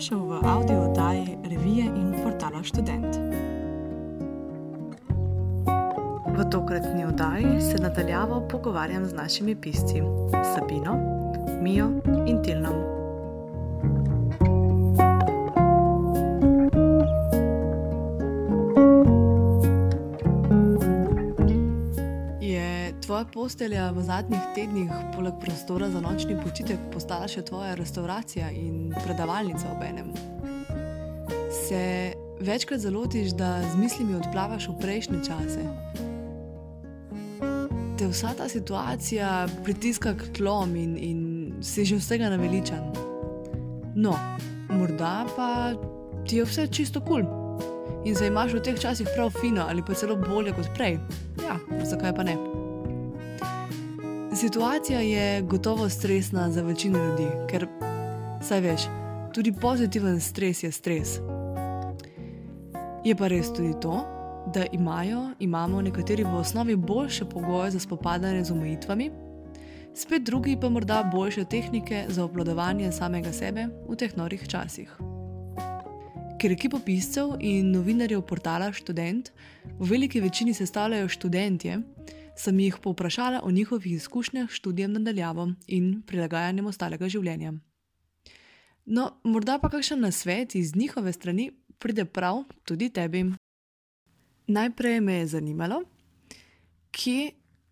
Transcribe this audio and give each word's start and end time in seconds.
Dobrodošel 0.00 0.32
v 0.32 0.48
audio 0.48 0.80
oddaji 0.88 1.36
revije 1.44 1.84
in 1.84 2.16
portala 2.24 2.64
Student. 2.64 3.20
V 6.24 6.50
tokratni 6.50 7.04
oddaji 7.04 7.60
se 7.60 7.76
nadaljavo 7.78 8.48
pogovarjam 8.48 9.04
z 9.06 9.12
našimi 9.12 9.54
pisci 9.56 10.00
Sabino, 10.54 10.96
Mijo 11.60 11.90
in 12.26 12.42
Tilnom. 12.42 12.99
Postelja 23.34 23.90
v 23.90 24.02
zadnjih 24.02 24.42
tednih, 24.54 24.90
poleg 25.14 25.34
prostora 25.42 25.90
za 25.90 26.00
nočni 26.02 26.36
počitek, 26.42 26.78
postala 26.92 27.28
še 27.30 27.42
tvoja 27.46 27.74
restauracija 27.78 28.50
in 28.50 28.90
predavalnica 29.04 29.70
ob 29.70 29.82
enem. 29.86 30.10
Se 31.54 32.12
večkrat 32.40 32.80
zalotiš, 32.80 33.34
da 33.38 33.60
z 33.62 33.78
mislimi 33.78 34.18
odplavaš 34.18 34.68
v 34.68 34.76
prejšnje 34.82 35.20
čase? 35.26 35.64
Te 37.98 38.08
vsa 38.08 38.32
ta 38.36 38.48
situacija 38.48 39.48
pritiska 39.64 40.14
k 40.16 40.30
tlom 40.40 40.74
in, 40.76 40.96
in 40.96 41.20
si 41.62 41.84
že 41.84 42.00
vsega 42.00 42.30
naveličan. 42.32 42.94
No, 43.94 44.16
morda 44.72 45.26
pa 45.36 45.74
ti 46.26 46.40
je 46.40 46.48
vse 46.48 46.66
čisto 46.72 47.04
kul. 47.04 47.22
Cool. 47.22 47.40
In 48.04 48.16
se 48.16 48.26
imaš 48.26 48.54
v 48.56 48.62
teh 48.64 48.80
časih 48.80 49.08
prav 49.14 49.30
fino 49.40 49.66
ali 49.68 49.82
pa 49.84 49.94
celo 49.94 50.16
bolje 50.16 50.56
kot 50.56 50.72
prej. 50.74 50.96
Ja, 51.44 51.60
zakaj 51.84 52.16
pa 52.16 52.24
ne? 52.24 52.59
Situacija 54.40 55.00
je 55.00 55.42
gotovo 55.42 55.88
stresna 55.88 56.50
za 56.50 56.62
večino 56.62 56.98
ljudi, 56.98 57.26
ker, 57.50 57.66
saj 58.42 58.60
veš, 58.60 58.82
tudi 59.34 59.52
pozitiven 59.52 60.20
stres 60.20 60.62
je 60.62 60.72
stres. 60.72 61.08
Je 63.04 63.16
pa 63.16 63.28
res 63.28 63.52
tudi 63.52 63.74
to, 63.82 64.00
da 64.54 64.64
imajo, 64.72 65.30
imamo 65.38 65.82
nekateri 65.82 66.24
v 66.24 66.36
osnovi 66.36 66.76
boljše 66.76 67.24
pogoje 67.24 67.70
za 67.70 67.80
spopadanje 67.80 68.44
z 68.44 68.52
omejitvami, 68.52 69.10
spet 69.94 70.22
drugi 70.22 70.56
pa 70.60 70.68
morda 70.68 71.02
boljše 71.12 71.44
tehnike 71.44 72.04
za 72.08 72.24
obvladovanje 72.24 72.92
samega 72.92 73.32
sebe 73.32 73.66
v 73.88 73.96
teh 73.96 74.16
norih 74.16 74.48
časih. 74.48 74.96
Ker 76.40 76.52
ekipo 76.52 76.80
piscev 76.84 77.36
in 77.40 77.72
novinarjev 77.72 78.22
portala 78.22 78.72
Student 78.72 79.28
v 79.78 79.90
veliki 79.90 80.20
večini 80.20 80.54
sestavljajo 80.54 81.08
študentje, 81.08 81.82
sem 82.36 82.60
jih 82.60 82.76
povprašala 82.82 83.40
o 83.42 83.50
njihovih 83.50 83.92
izkušnjah 83.92 84.50
s 84.50 84.54
študijem 84.54 84.92
nadaljavo 84.92 85.52
in 85.66 86.02
prilagajanjem 86.06 86.66
ostalega 86.66 87.08
življenja. 87.08 87.52
No, 88.86 89.20
morda 89.24 89.58
pa 89.58 89.68
kakšen 89.68 90.00
nasvet 90.00 90.54
iz 90.54 90.74
njihove 90.76 91.12
strani 91.12 91.50
pride 91.78 92.04
prav 92.04 92.44
tudi 92.64 92.90
tebi. 92.90 93.24
Najprej 94.46 95.00
me 95.00 95.14
je 95.14 95.26
zanimalo, 95.26 95.82
kje 96.90 97.30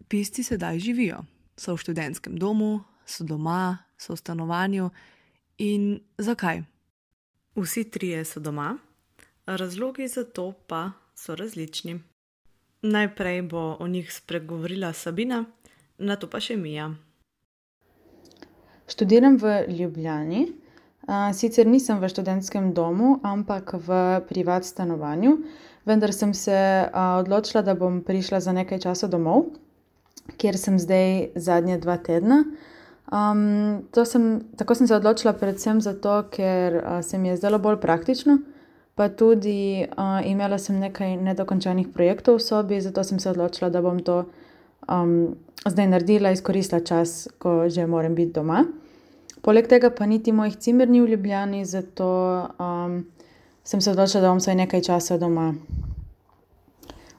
pisci 0.08 0.42
sedaj 0.42 0.78
živijo. 0.78 1.24
So 1.56 1.74
v 1.74 1.82
študentskem 1.82 2.36
domu, 2.38 2.84
so 3.06 3.24
doma, 3.24 3.78
so 3.98 4.14
v 4.14 4.20
stanovanju 4.20 4.90
in 5.58 5.98
zakaj. 6.18 6.62
Vsi 7.56 7.90
trije 7.90 8.24
so 8.24 8.40
doma, 8.40 8.76
razlogi 9.46 10.08
za 10.08 10.24
to 10.24 10.52
pa 10.66 10.92
so 11.14 11.34
različni. 11.34 11.98
Najprej 12.82 13.42
bo 13.42 13.76
o 13.80 13.88
njih 13.88 14.12
spregovorila 14.12 14.92
Sabina, 14.92 15.44
na 15.98 16.16
to 16.16 16.28
pa 16.30 16.38
še 16.38 16.54
Mija. 16.56 16.92
Študiram 18.86 19.34
v 19.36 19.64
Ljubljani. 19.66 20.44
Sicer 21.34 21.66
nisem 21.66 21.98
v 21.98 22.08
študentskem 22.12 22.70
domu, 22.76 23.16
ampak 23.26 23.72
v 23.82 24.20
privat 24.28 24.62
stanovanju, 24.68 25.40
vendar 25.88 26.12
sem 26.14 26.30
se 26.36 26.54
odločila, 26.92 27.64
da 27.66 27.74
bom 27.74 27.98
prišla 28.04 28.38
za 28.44 28.54
nekaj 28.54 28.84
časa 28.86 29.08
domov, 29.10 29.48
kjer 30.38 30.54
sem 30.54 30.78
zdaj 30.78 31.32
zadnje 31.34 31.80
dva 31.82 31.96
tedna. 31.98 32.44
Um, 33.08 33.88
sem, 34.04 34.28
tako 34.54 34.76
sem 34.78 34.86
se 34.86 34.94
odločila 34.94 35.32
predvsem 35.34 35.80
zato, 35.82 36.28
ker 36.30 36.78
se 37.02 37.18
mi 37.18 37.32
je 37.32 37.40
zdelo 37.40 37.58
bolj 37.58 37.80
praktično 37.82 38.38
pa 38.98 39.08
tudi 39.08 39.86
uh, 39.86 40.18
imela 40.26 40.58
sem 40.58 40.74
nekaj 40.82 41.12
nedokončanih 41.22 41.86
projektov 41.94 42.40
v 42.40 42.42
sobi, 42.42 42.80
zato 42.82 43.04
sem 43.06 43.20
se 43.22 43.30
odločila, 43.30 43.70
da 43.70 43.78
bom 43.78 44.00
to 44.02 44.24
um, 44.90 45.36
zdaj 45.62 45.86
naredila, 45.86 46.32
izkoristila 46.34 46.80
čas, 46.82 47.28
ko 47.38 47.68
že 47.70 47.86
moram 47.86 48.18
biti 48.18 48.34
doma. 48.34 48.64
Poleg 49.38 49.70
tega 49.70 49.92
pa 49.94 50.06
niti 50.06 50.34
mojih 50.34 50.58
cimer 50.58 50.90
ni 50.90 50.98
v 50.98 51.14
Ljubljani, 51.14 51.62
zato 51.62 52.08
um, 52.58 53.04
sem 53.62 53.80
se 53.80 53.94
odločila, 53.94 54.24
da 54.26 54.34
bom 54.34 54.42
vsaj 54.42 54.58
nekaj 54.66 54.82
časa 54.90 55.18
doma. 55.22 55.52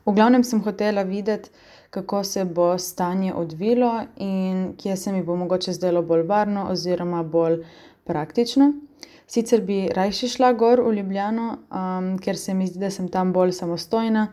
V 0.03 0.11
glavnem 0.11 0.43
sem 0.43 0.59
hotela 0.59 1.07
videti, 1.07 1.47
kako 1.95 2.23
se 2.27 2.43
bo 2.45 2.77
stanje 2.77 3.31
odvilo 3.33 4.01
in 4.17 4.75
kje 4.75 4.97
se 4.97 5.15
mi 5.15 5.23
bo 5.23 5.35
mogoče 5.35 5.73
zdelo 5.73 6.01
bolj 6.01 6.27
varno 6.27 6.67
oziroma 6.75 7.23
bolj 7.23 7.63
praktično. 8.03 8.73
Sicer 9.29 9.61
bi 9.61 9.83
rajši 9.93 10.27
šla 10.27 10.53
gor 10.57 10.81
v 10.81 10.93
Ljubljano, 10.97 11.57
um, 11.69 12.17
ker 12.17 12.37
se 12.37 12.53
mi 12.53 12.65
zdi, 12.67 12.79
da 12.81 12.89
sem 12.89 13.11
tam 13.13 13.29
bolj 13.33 13.51
samostojna 13.59 14.23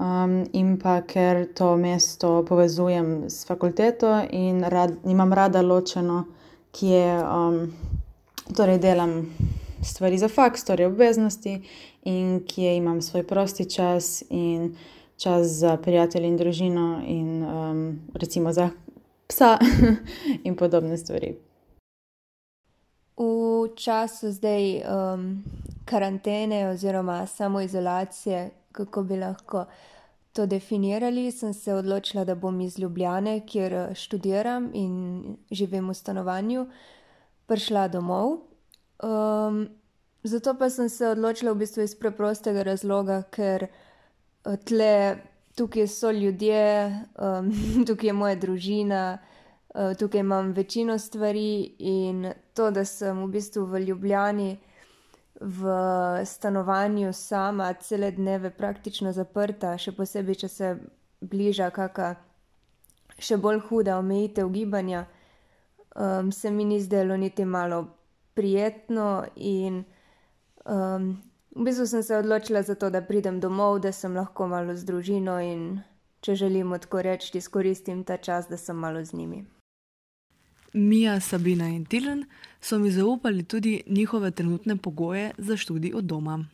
um, 0.00 0.38
in 0.56 0.78
pa 0.80 1.02
ker 1.04 1.42
to 1.52 1.74
mesto 1.76 2.30
povezujem 2.48 3.28
s 3.28 3.44
fakulteto 3.46 4.14
in 4.30 4.64
rad, 4.64 4.94
imam 5.04 5.32
rada 5.36 5.60
ločeno, 5.60 6.24
kje 6.72 7.04
um, 7.20 7.60
torej 8.56 8.80
delam 8.80 9.12
stvari 9.84 10.18
za 10.18 10.32
faks, 10.32 10.64
torej 10.64 10.88
obveznosti 10.88 11.58
in 12.08 12.40
kje 12.48 12.76
imam 12.76 13.02
svoj 13.02 13.26
prosti 13.28 13.68
čas 13.70 14.24
in 14.30 14.76
čas 15.16 15.46
za 15.60 15.76
prijatelje 15.76 16.28
in 16.28 16.36
družino 16.36 17.02
in 17.06 17.44
um, 17.44 17.86
recimo 18.14 18.52
za 18.52 18.70
psa 19.28 19.58
in 20.46 20.56
podobne 20.56 20.96
stvari 20.96 21.36
v 23.16 23.68
času 23.76 24.32
zdaj 24.32 24.82
um, 24.82 25.44
karantene 25.84 26.68
oziroma 26.68 27.26
samoizolacije, 27.26 28.50
kako 28.72 29.02
bi 29.02 29.16
lahko 29.16 29.64
to 30.32 30.46
definirali, 30.46 31.30
sem 31.30 31.54
se 31.54 31.74
odločila, 31.74 32.24
da 32.24 32.34
bom 32.34 32.60
iz 32.60 32.78
Ljubljane, 32.78 33.46
kjer 33.46 33.94
študiram 33.94 34.70
in 34.74 35.36
živim 35.50 35.88
v 35.88 35.94
stanovanju, 35.94 36.66
prišla 37.46 37.88
domov. 37.88 38.38
Um, 39.02 39.68
zato 40.22 40.54
pa 40.58 40.70
sem 40.70 40.88
se 40.88 41.08
odločila 41.08 41.52
v 41.52 41.56
bistvu 41.64 41.82
iz 41.82 41.94
preprostega 41.94 42.62
razloga, 42.62 43.22
ker 43.30 43.66
uh, 43.68 44.56
tle, 44.64 45.18
tukaj 45.54 45.86
so 45.86 46.10
ljudje, 46.10 46.64
um, 47.18 47.52
tukaj 47.86 48.08
je 48.08 48.12
moja 48.12 48.34
družina. 48.34 49.18
Eh, 49.74 49.94
tukaj 49.98 50.20
imam 50.20 50.52
večino 50.52 50.98
stvari 50.98 51.74
in 51.78 52.32
to, 52.54 52.70
da 52.70 52.84
sem 52.84 53.24
v 53.24 53.28
bistvu 53.28 53.64
v 53.64 53.80
Ljubljani 53.86 54.58
v 55.40 55.70
stanovanju 56.24 57.12
sama, 57.12 57.72
cele 57.72 58.10
dneve 58.10 58.50
praktično 58.50 59.12
zaprta, 59.12 59.78
še 59.78 59.92
posebej, 59.96 60.34
če 60.44 60.48
se 60.48 60.76
bliža 61.20 61.70
kakšna 61.70 62.32
še 63.18 63.36
bolj 63.36 63.60
huda 63.68 63.98
omejitev 63.98 64.50
gibanja, 64.52 65.06
um, 65.96 66.32
se 66.32 66.50
mi 66.50 66.64
ni 66.64 66.80
zdelo 66.80 67.16
niti 67.16 67.44
malo 67.44 67.86
prijetno 68.34 69.24
in 69.36 69.84
um, 70.64 71.22
v 71.56 71.64
bistvu 71.64 71.86
sem 71.86 72.02
se 72.02 72.16
odločila 72.16 72.62
za 72.62 72.74
to, 72.74 72.90
da 72.90 73.02
pridem 73.02 73.40
domov, 73.40 73.80
da 73.80 73.92
sem 73.92 74.14
lahko 74.16 74.48
malo 74.48 74.76
z 74.76 74.84
družino 74.88 75.40
in 75.40 75.82
če 76.20 76.36
želim 76.44 76.72
tako 76.80 77.02
reči, 77.02 77.38
izkoristim 77.38 78.04
ta 78.04 78.16
čas, 78.16 78.48
da 78.48 78.56
sem 78.56 78.76
malo 78.76 79.04
z 79.04 79.12
njimi. 79.12 79.44
Mija, 80.72 81.20
Sabina 81.20 81.68
in 81.68 81.84
Tilen 81.84 82.24
so 82.60 82.78
mi 82.78 82.90
zaupali 82.90 83.42
tudi 83.42 83.82
njihove 83.86 84.30
trenutne 84.30 84.76
pogoje 84.76 85.30
za 85.38 85.56
študij 85.56 85.92
od 85.94 86.04
doma. 86.04 86.44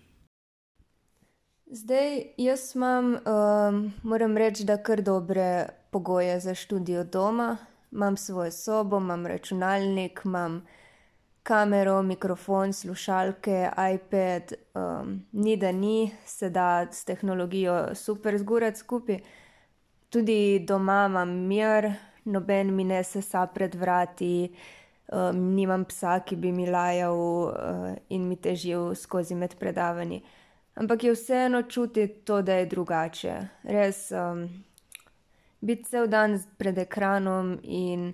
Zdaj, 1.66 2.22
jaz 2.36 2.74
imam, 2.74 3.06
um, 3.14 3.92
moram 4.02 4.36
reči, 4.36 4.64
da 4.64 4.76
kar 4.82 5.02
dobre 5.02 5.68
pogoje 5.90 6.40
za 6.40 6.54
študij 6.54 6.98
od 6.98 7.06
doma. 7.06 7.56
Imam 7.92 8.16
svojo 8.16 8.50
sobo, 8.50 8.96
imam 8.96 9.26
računalnik, 9.26 10.20
imam 10.24 10.66
kamero, 11.42 12.02
mikrofon, 12.02 12.72
slušalke, 12.72 13.68
iPad, 13.94 14.52
um, 14.74 15.22
ni 15.32 15.56
da 15.56 15.72
ni, 15.72 16.10
se 16.26 16.50
da 16.50 16.86
s 16.92 17.04
tehnologijo 17.04 17.94
super 17.94 18.38
zgurati 18.38 18.78
skupaj. 18.78 19.18
Tudi 20.10 20.64
doma 20.68 21.06
imam 21.10 21.28
mir, 21.28 21.92
noben 22.28 22.74
mi 22.76 22.84
ne 22.84 23.02
sesa 23.04 23.46
pred 23.46 23.74
vrati, 23.74 24.48
um, 25.12 25.40
nimam 25.56 25.84
psa, 25.88 26.20
ki 26.20 26.36
bi 26.36 26.52
mi 26.52 26.68
lajal 26.70 27.18
uh, 27.18 27.96
in 28.08 28.28
mi 28.28 28.36
težil 28.36 28.94
skozi 28.94 29.34
med 29.34 29.56
predavanji. 29.58 30.22
Ampak 30.78 31.04
je 31.04 31.12
vseeno 31.12 31.62
čutiti 31.62 32.20
to, 32.24 32.42
da 32.42 32.60
je 32.60 32.66
drugače. 32.66 33.34
Res 33.64 34.10
um, 34.14 34.46
biti 35.60 35.90
cel 35.90 36.06
dan 36.06 36.38
pred 36.58 36.78
ekranom 36.78 37.56
in 37.62 38.12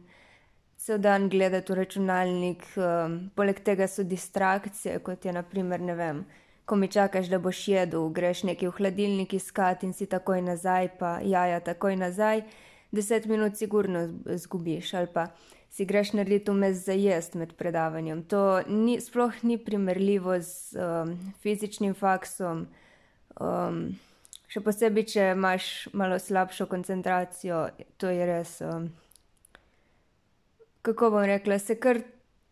cel 0.77 0.99
dan 0.99 1.29
gledati 1.29 1.73
v 1.73 1.77
računalnik, 1.77 2.65
um, 2.77 3.19
poleg 3.37 3.61
tega 3.65 3.89
so 3.89 4.05
distrakcije, 4.05 4.99
kot 5.05 5.25
je 5.25 5.33
naprimer, 5.33 5.81
ne 5.81 5.95
vem. 5.95 6.25
Ko 6.65 6.77
mi 6.77 6.89
čakaš, 6.89 7.29
da 7.29 7.39
boš 7.39 7.67
jedel, 7.69 8.09
greš 8.09 8.43
nekaj 8.49 8.69
v 8.69 8.77
hladilnik 8.79 9.35
iskat 9.37 9.85
in 9.85 9.93
si 9.93 10.07
takoj 10.09 10.41
nazaj, 10.41 10.89
pa 10.99 11.19
jaja 11.21 11.61
takoj 11.61 11.97
nazaj, 12.01 12.47
deset 12.95 13.27
minut 13.27 13.59
sigurno 13.59 14.07
zgubiš 14.25 14.95
ali 14.95 15.11
pa 15.15 15.27
si 15.75 15.85
greš 15.85 16.13
narediti 16.15 16.51
vmes 16.55 16.85
za 16.87 16.93
jesti 16.93 17.39
med 17.39 17.53
predavanjem. 17.59 18.23
To 18.31 18.63
ni, 18.69 19.01
sploh 19.01 19.43
ni 19.43 19.59
primerljivo 19.59 20.39
z 20.41 20.79
um, 20.79 21.15
fizičnim 21.43 21.95
faksom. 21.99 22.69
Um, 23.41 23.81
še 24.47 24.63
posebej, 24.63 25.09
če 25.11 25.25
imaš 25.35 25.89
malo 25.93 26.21
slabšo 26.23 26.69
koncentracijo, 26.71 27.67
to 27.99 28.13
je 28.15 28.29
res. 28.29 28.61
Um, 28.63 28.93
kako 30.87 31.11
bom 31.17 31.27
rekla, 31.27 31.59
se 31.59 31.75
kar 31.75 32.05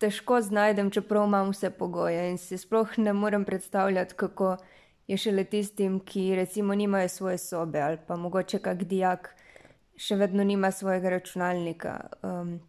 težko 0.03 0.41
znajdem, 0.43 0.91
čeprav 0.91 1.23
imam 1.29 1.53
vse 1.53 1.71
pogoje 1.71 2.25
in 2.33 2.35
si 2.41 2.59
sploh 2.59 2.97
ne 2.97 3.13
morem 3.15 3.45
predstavljati, 3.47 4.19
kako 4.19 4.57
je 5.07 5.17
šele 5.17 5.47
tistim, 5.47 6.01
ki 6.03 6.33
recimo 6.35 6.75
nimajo 6.75 7.07
svoje 7.07 7.37
sobe 7.37 7.79
ali 7.79 7.97
pa 8.07 8.15
mogoče 8.19 8.59
kak 8.59 8.83
dijak 8.83 9.31
še 9.97 10.15
vedno 10.15 10.43
nima 10.43 10.71
svojega 10.71 11.09
računalnika. 11.09 11.99
Um, 12.21 12.59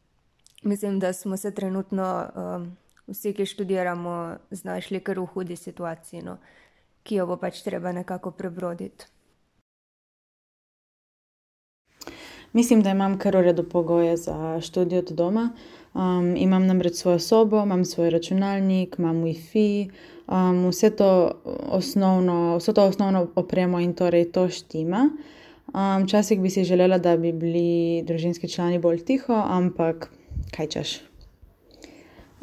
mislim, 0.62 0.98
da 1.00 1.12
smo 1.12 1.36
se 1.36 1.54
trenutno 1.54 2.26
um, 2.34 2.76
vsi, 3.06 3.32
ki 3.32 3.46
študiramo, 3.46 4.36
znašli 4.50 5.00
kar 5.00 5.18
v 5.18 5.26
hudi 5.34 5.56
situaciji, 5.56 6.22
no, 6.22 6.38
ki 7.02 7.20
jo 7.20 7.26
bo 7.26 7.36
pač 7.36 7.62
treba 7.62 7.92
nekako 7.92 8.30
prebroditi. 8.30 9.06
Mislim, 12.54 12.82
da 12.82 12.90
imam 12.90 13.18
kar 13.18 13.36
uredu 13.36 13.64
pogoje 13.68 14.16
za 14.16 14.60
študij 14.60 14.98
od 14.98 15.08
doma. 15.10 15.48
Um, 15.94 16.36
imam 16.36 16.66
namreč 16.66 16.94
svojo 16.94 17.18
sobo, 17.18 17.62
imam 17.62 17.84
svoj 17.84 18.10
računalnik, 18.10 18.94
imam 18.98 19.16
WiFi, 19.22 19.90
um, 20.26 20.68
vse 20.68 20.90
to 20.96 21.40
osnovno, 21.68 22.56
vso 22.56 22.72
to 22.72 22.84
osnovno 22.84 23.26
opremo 23.34 23.80
in 23.80 23.94
torej 23.94 24.32
to 24.32 24.48
štima. 24.48 25.08
Včasih 25.74 26.38
um, 26.38 26.42
bi 26.42 26.50
si 26.50 26.64
želela, 26.64 26.98
da 26.98 27.16
bi 27.16 27.32
bili 27.32 28.02
družinski 28.06 28.48
člani 28.48 28.78
bolj 28.78 29.04
tiho, 29.04 29.34
ampak 29.34 30.10
kaj 30.54 30.66
češ. 30.66 31.00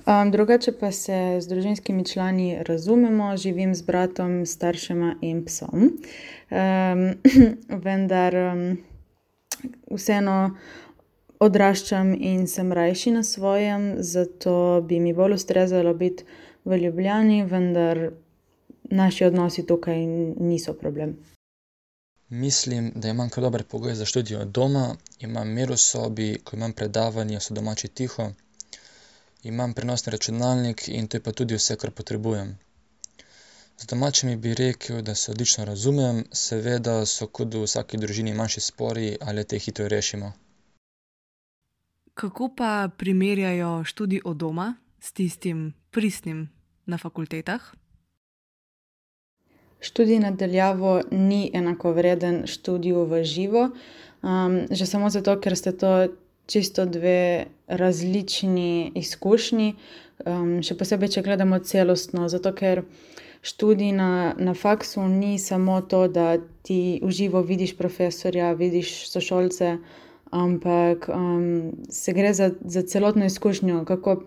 Um, 0.05 0.31
drugače 0.31 0.71
pa 0.79 0.91
se 0.91 1.37
z 1.39 1.47
družinskimi 1.47 2.05
člani 2.05 2.57
razumemo, 2.67 3.37
živim 3.37 3.75
z 3.75 3.81
bratom, 3.81 4.45
staršema 4.45 5.15
in 5.21 5.45
psom. 5.45 5.79
Um, 6.51 7.03
vendar 7.85 8.35
um, 8.35 8.77
vseeno 9.91 10.57
odraščam 11.39 12.13
in 12.13 12.47
sem 12.47 12.71
rajši 12.73 13.11
na 13.11 13.23
svojem, 13.23 13.93
zato 13.97 14.81
bi 14.87 14.99
mi 14.99 15.13
bolj 15.13 15.39
ustrezalo 15.39 15.93
biti 15.93 16.25
v 16.65 16.77
Ljubljani, 16.77 17.45
vendar 17.45 18.09
naši 18.83 19.25
odnosi 19.25 19.65
tukaj 19.67 20.05
niso 20.37 20.73
problem. 20.73 21.15
Mislim, 22.31 22.91
da 22.95 23.09
imam 23.09 23.29
kar 23.29 23.43
dober 23.43 23.63
pogoj 23.63 23.95
za 23.95 24.05
študij 24.05 24.37
od 24.37 24.47
doma, 24.47 24.95
imam 25.19 25.49
mir 25.53 25.71
v 25.71 25.77
sobi, 25.77 26.39
ko 26.43 26.55
imam 26.55 26.73
predavanje, 26.73 27.39
so 27.39 27.53
domači 27.53 27.87
tiho, 27.87 28.29
imam 29.43 29.73
prenosni 29.73 30.11
računalnik 30.11 30.87
in 30.87 31.07
to 31.07 31.17
je 31.17 31.23
pa 31.23 31.31
tudi 31.31 31.55
vse, 31.55 31.75
kar 31.75 31.91
potrebujem. 31.91 32.53
Z 33.77 33.85
domačimi 33.85 34.35
bi 34.37 34.53
rekel, 34.53 35.01
da 35.01 35.15
se 35.15 35.31
odlično 35.31 35.65
razumem, 35.65 36.23
seveda 36.31 37.05
so 37.05 37.27
kot 37.27 37.53
v 37.53 37.65
vsaki 37.65 37.97
družini 37.97 38.33
manjši 38.33 38.61
spori, 38.61 39.17
ali 39.21 39.43
te 39.43 39.59
hitro 39.59 39.87
rešimo. 39.87 40.31
Kako 42.13 42.49
pa 42.57 42.89
primerjajo 42.97 43.83
študij 43.83 44.21
od 44.25 44.37
doma 44.37 44.75
s 44.99 45.11
tistim 45.11 45.73
pristnim 45.91 46.49
na 46.85 46.97
fakultetah? 46.97 47.73
Študij 49.81 50.19
nadaljavo 50.19 51.01
ni 51.11 51.49
enako 51.53 51.91
vreden 51.97 52.43
študiju 52.47 53.05
v 53.05 53.23
živo. 53.23 53.69
Um, 54.21 54.67
že 54.69 54.85
samo 54.85 55.09
zato, 55.09 55.33
ker 55.41 55.57
ste 55.57 55.71
to 55.73 56.07
čisto 56.45 56.85
dve 56.85 57.45
različni 57.67 58.91
izkušnji, 58.95 59.73
um, 60.25 60.59
še 60.61 60.77
posebej, 60.77 61.15
če 61.15 61.23
gledamo 61.25 61.57
celostno. 61.65 62.27
Zato, 62.29 62.53
ker 62.53 62.83
študij 63.41 63.95
na, 63.97 64.35
na 64.37 64.53
faksu 64.53 65.07
ni 65.09 65.39
samo 65.39 65.81
to, 65.81 66.05
da 66.07 66.37
ti 66.61 67.01
v 67.01 67.09
živo 67.09 67.41
vidiš 67.41 67.73
profesorja, 67.77 68.53
vidiš 68.53 69.09
sošolce, 69.09 69.79
ampak 70.31 71.09
um, 71.09 71.73
se 71.89 72.13
gre 72.13 72.33
za, 72.37 72.51
za 72.61 72.85
celotno 72.85 73.25
izkušnjo, 73.25 73.81
kako 73.89 74.21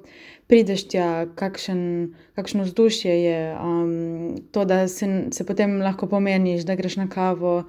prideš 0.47 0.89
tja, 0.89 1.27
kakšen, 1.35 2.15
kakšno 2.37 2.65
vzdušje 2.65 3.15
je, 3.23 3.41
um, 3.57 4.37
to, 4.53 4.65
da 4.65 4.89
se, 4.89 5.09
se 5.31 5.47
potem 5.47 5.81
lahko 5.83 6.07
pomeniš, 6.07 6.65
da 6.65 6.75
greš 6.75 6.97
na 6.97 7.09
kavo. 7.09 7.65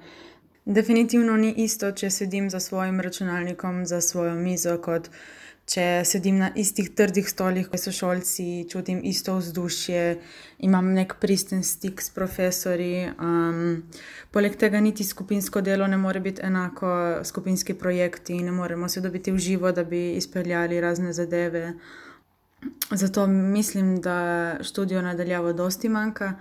Definitivno 0.64 1.36
ni 1.36 1.54
isto, 1.62 1.92
če 1.92 2.10
sedim 2.10 2.50
za 2.50 2.60
svojim 2.60 3.00
računalnikom, 3.00 3.86
za 3.86 4.00
svojo 4.00 4.34
mizo, 4.34 4.78
kot 4.82 5.10
če 5.66 6.04
sedim 6.06 6.38
na 6.38 6.48
istih 6.54 6.92
trdih 6.94 7.26
stolih, 7.26 7.66
kot 7.70 7.82
so 7.82 7.90
šolci, 7.94 8.66
čutim 8.70 9.00
isto 9.02 9.34
vzdušje, 9.34 10.02
imam 10.66 10.92
nek 10.94 11.16
pristen 11.22 11.64
stik 11.66 12.02
s 12.02 12.12
profesori. 12.14 13.08
Um, 13.18 13.82
poleg 14.30 14.54
tega, 14.58 14.80
niti 14.82 15.04
skupinsko 15.04 15.62
delo 15.66 15.88
ne 15.90 15.98
more 15.98 16.22
biti 16.22 16.42
enako, 16.46 16.90
skupinski 17.26 17.74
projekti, 17.74 18.38
ne 18.46 18.54
moremo 18.54 18.88
se 18.88 19.02
dobiti 19.02 19.34
v 19.34 19.42
živo, 19.42 19.72
da 19.72 19.84
bi 19.84 20.12
izpeljali 20.14 20.80
razne 20.80 21.12
zadeve. 21.12 21.72
Zato 22.90 23.26
mislim, 23.26 24.00
da 24.00 24.56
študijo 24.62 25.02
nadaljavo 25.02 25.52
dosti 25.52 25.88
manjka. 25.88 26.34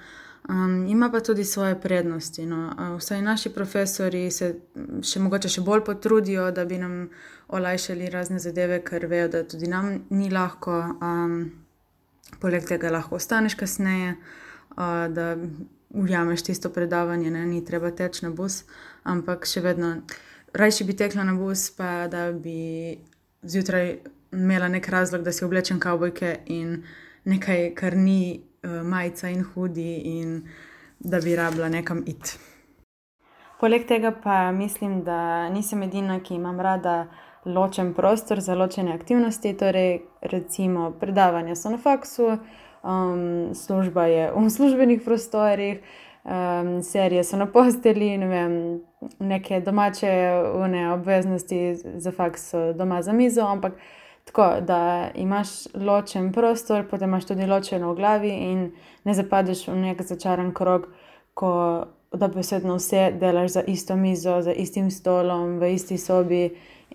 Um, 0.50 0.88
ima 0.88 1.10
pa 1.12 1.20
tudi 1.20 1.44
svoje 1.44 1.82
prednosti. 1.82 2.46
No. 2.46 2.72
Vsaj 2.98 3.22
naši 3.22 3.50
profesori 3.50 4.32
se 4.32 4.54
še 5.02 5.20
mogoče 5.20 5.50
še 5.50 5.62
bolj 5.62 5.82
potrudijo, 5.86 6.52
da 6.52 6.66
bi 6.66 6.78
nam 6.78 7.10
olajšali 7.48 8.10
razne 8.10 8.40
zadeve, 8.40 8.80
ker 8.86 9.08
vejo, 9.10 9.28
da 9.28 9.44
tudi 9.44 9.68
nam 9.68 10.06
ni 10.10 10.30
lahko. 10.30 10.78
Um, 11.02 11.66
poleg 12.40 12.66
tega 12.68 12.92
lahko 12.94 13.16
ostaneš 13.16 13.56
kasneje, 13.56 14.16
uh, 14.78 15.08
da 15.10 15.36
ujameš 15.90 16.44
tisto 16.44 16.70
predavanje, 16.70 17.32
ne? 17.32 17.46
ni 17.46 17.66
treba 17.66 17.92
teči 17.92 18.26
na 18.26 18.32
bus, 18.36 18.64
ampak 19.04 19.48
še 19.50 19.62
vedno 19.66 19.96
rajši 20.54 20.84
bi 20.84 20.96
tekla 20.98 21.24
na 21.24 21.34
bus, 21.34 21.70
pa 21.78 22.08
da 22.12 22.32
bi 22.32 22.98
zjutraj 23.44 23.98
imela 24.32 24.68
nek 24.68 24.90
razlog, 24.90 25.24
da 25.24 25.32
si 25.32 25.46
oblečem 25.46 25.80
kavbojke 25.80 26.38
in 26.46 26.84
nekaj, 27.24 27.74
kar 27.76 27.98
ni 27.98 28.42
uh, 28.64 28.82
majica 28.84 29.30
in 29.30 29.44
hudi, 29.44 30.02
in 30.20 30.42
da 31.00 31.20
bi 31.20 31.36
rabila 31.36 31.70
nekam 31.70 32.04
iti. 32.08 32.38
Poleg 33.60 33.88
tega 33.88 34.12
pa 34.24 34.52
mislim, 34.52 35.04
da 35.04 35.50
nisem 35.50 35.84
edina, 35.84 36.20
ki 36.20 36.36
imam 36.36 36.60
rada 36.60 37.08
ločen 37.46 37.94
prostor 37.94 38.40
za 38.40 38.56
ločene 38.56 38.94
aktivnosti. 38.94 39.54
Torej, 39.58 40.00
recimo, 40.22 40.92
predavanja 41.00 41.56
so 41.56 41.70
na 41.70 41.78
faksu, 41.78 42.38
um, 42.84 43.56
služba 43.56 44.06
je 44.06 44.32
v 44.36 44.50
službenih 44.50 45.02
prostorih, 45.06 45.80
um, 46.24 46.84
serije 46.84 47.24
so 47.24 47.38
na 47.38 47.46
posteli, 47.46 48.18
ne 48.18 48.28
vem, 48.28 48.82
neke 49.20 49.60
domače 49.62 50.12
obveznosti 50.94 51.76
za 51.76 52.12
faks 52.12 52.50
so 52.50 52.74
doma 52.74 53.02
za 53.02 53.14
mizo, 53.14 53.42
ampak 53.42 53.74
Tako 54.26 54.62
da 54.62 55.10
imaš 55.16 55.48
ločen 55.74 56.32
prostor, 56.34 56.88
potem 56.90 57.10
imaš 57.10 57.26
tudi 57.26 57.46
ločeno 57.46 57.92
v 57.92 57.96
glavi 57.96 58.30
in 58.30 58.72
ne 59.04 59.14
zapadeš 59.14 59.68
v 59.68 59.76
nek 59.76 60.02
začaran 60.02 60.54
krog, 60.54 60.88
ko 61.34 61.52
da 62.12 62.28
besedno 62.28 62.76
vse 62.76 63.12
delaš 63.20 63.52
za 63.52 63.62
isto 63.62 63.96
mizo, 63.96 64.42
za 64.42 64.54
istim 64.54 64.92
stolom, 64.92 65.60
v 65.60 65.74
isti 65.74 65.98
sobi 65.98 66.50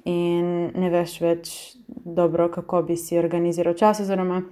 in 0.05 0.71
ne 0.75 0.91
veš 0.91 1.21
več 1.21 1.53
dobro, 1.89 2.49
kako 2.51 2.83
bi 2.83 2.97
si 2.97 3.19
organiziral 3.19 3.75
čas, 3.75 4.01
oziroma 4.01 4.43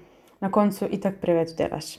na 0.40 0.50
koncu 0.50 0.86
itak 0.90 1.20
preveč 1.20 1.56
delaš. 1.58 1.98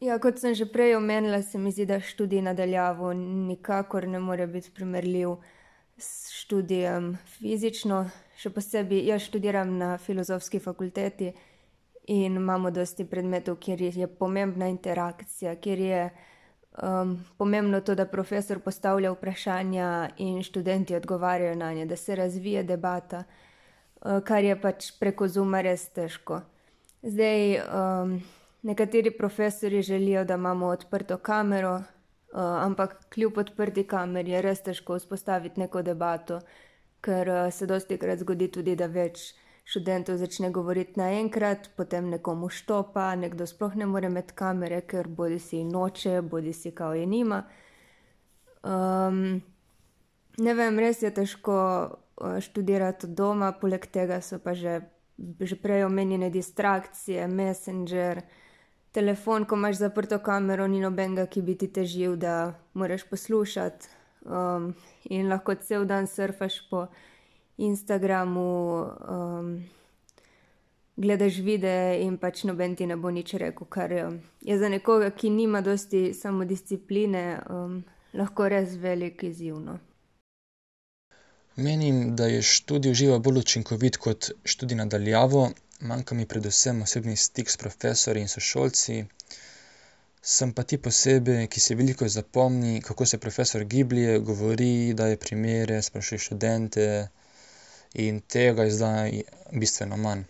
Ja, 0.00 0.18
kot 0.22 0.38
sem 0.38 0.54
že 0.54 0.68
prej 0.70 0.94
omenila, 0.96 1.42
se 1.42 1.58
mi 1.58 1.72
zdi, 1.74 1.86
da 1.86 2.00
študij 2.00 2.42
nadaljavo 2.42 3.12
nikakor 3.18 4.06
ne 4.08 4.20
more 4.22 4.46
biti 4.46 4.70
primerljiv 4.70 5.36
s 5.98 6.30
študijem 6.30 7.16
fizično, 7.26 8.04
še 8.38 8.52
posebej 8.54 9.08
jaz 9.10 9.26
študiram 9.26 9.70
na 9.78 9.96
filozofski 9.98 10.60
fakulteti 10.62 11.32
in 12.08 12.36
imamo 12.38 12.70
dosti 12.70 13.04
predmetov, 13.04 13.58
kjer 13.60 13.82
je 13.82 14.06
pomembna 14.06 14.68
interakcija, 14.70 15.56
kjer 15.60 15.80
je 15.80 16.02
um, 16.82 17.16
pomembno 17.36 17.80
to, 17.80 17.94
da 17.98 18.06
profesor 18.06 18.60
postavlja 18.64 19.12
vprašanja 19.12 19.88
in 20.24 20.42
študenti 20.42 20.96
odgovarjajo 20.96 21.56
na 21.58 21.72
nje, 21.74 21.86
da 21.86 21.96
se 21.96 22.16
razvije 22.16 22.62
debata, 22.62 23.24
uh, 23.26 24.22
kar 24.24 24.44
je 24.44 24.56
pač 24.60 24.92
preko 25.00 25.28
zuma 25.28 25.60
res 25.60 25.88
težko. 25.92 26.40
Zdaj, 27.02 27.58
um, 27.58 28.14
nekateri 28.62 29.10
profesori 29.10 29.82
želijo, 29.82 30.24
da 30.24 30.34
imamo 30.34 30.66
odprto 30.66 31.18
kamero, 31.18 31.74
uh, 31.74 32.40
ampak 32.62 32.96
kljub 33.14 33.38
odprti 33.38 33.84
kameri 33.84 34.30
je 34.30 34.42
res 34.42 34.62
težko 34.62 34.96
vzpostaviti 34.96 35.60
neko 35.60 35.82
debato 35.82 36.40
ker 37.00 37.28
uh, 37.28 37.52
se 37.52 37.66
dosti 37.66 37.98
krat 37.98 38.18
zgodi 38.24 38.48
tudi, 38.52 38.76
da 38.76 38.86
več 38.86 39.32
študentov 39.68 40.16
začne 40.16 40.50
govoriti 40.50 40.96
naenkrat, 40.96 41.70
potem 41.76 42.08
nekomu 42.08 42.48
štopa, 42.48 43.10
nekdo 43.20 43.46
sploh 43.46 43.76
ne 43.76 43.86
more 43.86 44.08
imeti 44.08 44.34
kamere, 44.34 44.80
ker 44.88 45.08
bodi 45.08 45.38
si 45.38 45.60
noče, 45.64 46.22
bodi 46.24 46.54
si 46.56 46.72
kao 46.72 46.94
je 46.96 47.04
nima. 47.06 47.42
Um, 48.64 49.42
ne 50.40 50.54
vem, 50.56 50.80
res 50.80 51.02
je 51.04 51.12
težko 51.12 51.58
uh, 51.58 52.38
študirati 52.40 53.10
od 53.10 53.14
doma, 53.20 53.52
poleg 53.52 53.84
tega 53.92 54.22
so 54.24 54.40
pa 54.40 54.56
že, 54.56 54.80
že 55.40 55.60
prej 55.60 55.84
omenjene 55.84 56.32
distrakcije, 56.32 57.28
messenger. 57.28 58.24
Telefon, 58.96 59.44
ko 59.44 59.54
imaš 59.60 59.82
zaprto 59.84 60.16
kamero, 60.24 60.64
ni 60.66 60.80
nobenega, 60.80 61.28
ki 61.28 61.44
bi 61.44 61.58
ti 61.60 61.68
težil, 61.68 62.16
da 62.16 62.56
moraš 62.72 63.04
poslušati. 63.04 63.97
Um, 64.24 64.74
in 65.10 65.28
lahko 65.28 65.54
cel 65.54 65.86
dan 65.86 66.06
surfaš 66.06 66.60
po 66.70 66.86
Instagramu, 67.56 68.84
um, 69.08 69.64
gledaš 70.96 71.38
videe 71.42 72.00
in 72.02 72.16
pač 72.18 72.44
noben 72.44 72.76
ti 72.76 72.86
ne 72.86 72.96
bo 72.96 73.10
nič 73.10 73.34
rekel, 73.34 73.66
kar 73.70 73.92
je 73.92 74.58
za 74.58 74.68
nekoga, 74.68 75.10
ki 75.10 75.30
nima 75.30 75.60
dosti 75.60 76.12
samodiscipline, 76.14 77.24
um, 77.50 77.82
lahko 78.14 78.48
res 78.48 78.74
velik 78.82 79.22
izzivno. 79.22 79.78
Menim, 81.56 82.16
da 82.16 82.26
je 82.26 82.42
študij 82.42 82.90
uživa 82.90 83.18
bolj 83.18 83.40
učinkovit 83.40 83.96
kot 83.96 84.30
študij 84.44 84.78
nadaljavo, 84.78 85.48
manjka 85.80 86.14
mi 86.14 86.26
predvsem 86.26 86.82
osebni 86.82 87.16
stik 87.16 87.50
s 87.50 87.56
profesori 87.56 88.20
in 88.22 88.28
sošolci. 88.28 89.04
Sem 90.22 90.52
pa 90.52 90.62
ti 90.62 90.78
posebej, 90.78 91.46
ki 91.46 91.60
si 91.60 91.74
veliko 91.74 92.08
zapomni, 92.08 92.80
kako 92.82 93.06
se 93.06 93.18
profesor 93.18 93.64
giblje, 93.64 94.18
govori, 94.18 94.94
daje 94.94 95.16
primere, 95.16 95.82
sprašuje 95.82 96.18
študente 96.18 96.88
in 97.94 98.20
tega 98.20 98.64
je 98.64 98.70
zdaj 98.70 99.22
bistveno 99.52 99.96
manj. 99.96 100.24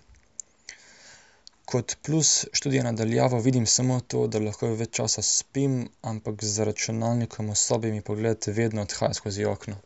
Kot 1.65 1.97
plus 2.03 2.47
študija 2.53 2.83
nadaljavo 2.83 3.41
vidim 3.41 3.67
samo 3.67 4.01
to, 4.01 4.27
da 4.27 4.39
lahko 4.39 4.71
več 4.75 4.95
časa 5.01 5.23
spim, 5.23 5.89
ampak 6.03 6.45
za 6.45 6.65
računalnikom 6.65 7.51
v 7.51 7.57
sobi 7.57 7.91
mi 7.93 8.01
pogled 8.01 8.47
vedno 8.47 8.83
odhaja 8.83 9.15
skozi 9.15 9.45
okno. 9.45 9.77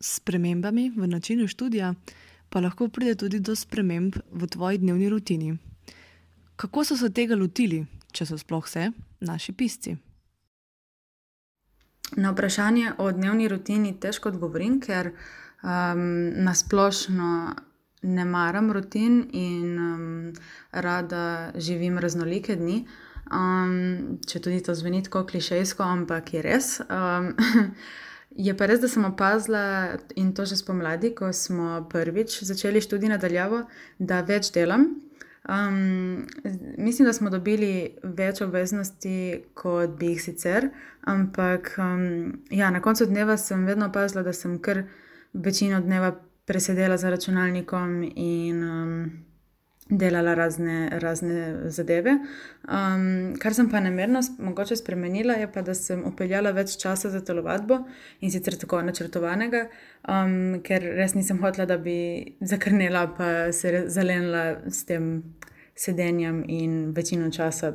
S 0.00 0.16
spremembami 0.16 0.90
v 0.96 1.06
načinu 1.06 1.48
študija 1.48 1.94
pa 2.48 2.60
lahko 2.60 2.88
pride 2.88 3.14
tudi 3.14 3.40
do 3.40 3.56
sprememb 3.56 4.16
v 4.32 4.46
tvoji 4.46 4.78
dnevni 4.78 5.08
rutini. 5.08 5.56
Kako 6.56 6.84
so 6.84 6.96
se 6.96 7.10
tega 7.10 7.36
lotili, 7.36 7.84
če 8.12 8.26
so 8.26 8.38
sploh 8.38 8.68
se, 8.68 8.90
naši 9.20 9.52
pisci? 9.52 9.96
Na 12.16 12.32
vprašanje 12.32 12.96
o 12.98 13.10
dnevni 13.14 13.48
rutini 13.48 13.92
težko 14.00 14.32
odgovorim, 14.32 14.80
ker 14.82 15.12
um, 15.62 16.00
nasplošno 16.42 17.54
ne 18.02 18.24
maram 18.24 18.72
rutin 18.72 19.22
in 19.32 19.78
um, 19.78 20.32
rada 20.72 21.52
živim 21.54 21.98
raznolike 21.98 22.56
dni. 22.56 22.84
Um, 23.30 24.18
če 24.26 24.40
tudi 24.42 24.62
to 24.66 24.74
zveni 24.74 25.04
tako 25.06 25.22
klišejsko, 25.28 25.84
ampak 25.86 26.32
je 26.34 26.42
res. 26.42 26.70
Um, 26.90 27.30
je 28.46 28.54
pa 28.56 28.66
res, 28.66 28.80
da 28.82 28.90
sem 28.90 29.06
opazila 29.06 29.62
in 30.18 30.32
to 30.34 30.48
že 30.48 30.58
spomladi, 30.58 31.12
ko 31.14 31.30
smo 31.32 31.84
prvič 31.92 32.40
začeli 32.42 32.82
študij 32.82 33.12
nadaljavo, 33.14 33.62
da 33.98 34.24
več 34.26 34.50
delam. 34.56 34.96
Um, 35.48 36.26
mislim, 36.78 37.06
da 37.06 37.12
smo 37.12 37.30
dobili 37.30 37.96
več 38.02 38.42
obveznosti, 38.44 39.44
kot 39.54 39.96
bi 39.98 40.12
jih 40.12 40.22
sicer, 40.22 40.68
ampak 41.08 41.72
um, 41.78 42.42
ja, 42.50 42.70
na 42.70 42.82
koncu 42.84 43.06
dneva 43.06 43.36
sem 43.40 43.64
vedno 43.66 43.88
opazila, 43.88 44.22
da 44.22 44.32
sem 44.36 44.58
kar 44.60 44.82
večino 45.32 45.80
dneva 45.80 46.12
presedela 46.44 46.96
za 46.96 47.10
računalnikom 47.10 48.02
in 48.16 48.62
um, 48.64 49.10
delala 49.90 50.34
razne, 50.34 50.88
razne 50.92 51.70
zadeve. 51.70 52.10
Um, 52.68 53.34
kar 53.38 53.54
sem 53.54 53.70
pa 53.70 53.80
namerno 53.80 54.20
mogoče 54.38 54.76
spremenila, 54.76 55.34
je 55.34 55.52
pa, 55.52 55.62
da 55.66 55.74
sem 55.74 56.04
upeljala 56.06 56.52
več 56.54 56.76
časa 56.80 57.10
za 57.10 57.20
telovadbo 57.24 57.80
in 58.20 58.30
sicer 58.30 58.56
tako 58.60 58.82
načrtovanega, 58.86 59.66
um, 60.08 60.60
ker 60.66 60.84
res 60.96 61.16
nisem 61.18 61.42
hotela, 61.42 61.66
da 61.66 61.78
bi 61.78 62.36
zakrnila 62.40 63.06
pa 63.16 63.50
se 63.52 63.84
zalenila 63.90 64.44
s 64.70 64.86
tem 64.86 65.10
sedenjem 65.74 66.44
in 66.48 66.92
večino 66.96 67.30
časa 67.30 67.74